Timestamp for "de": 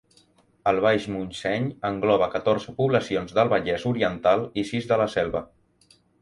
4.95-4.99